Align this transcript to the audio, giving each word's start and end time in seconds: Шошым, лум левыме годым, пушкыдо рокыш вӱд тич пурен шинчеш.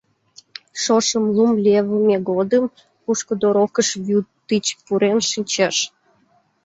Шошым, 0.81 1.25
лум 1.35 1.51
левыме 1.65 2.17
годым, 2.29 2.63
пушкыдо 3.01 3.47
рокыш 3.55 3.89
вӱд 4.05 4.25
тич 4.47 4.65
пурен 4.85 5.19
шинчеш. 5.29 5.75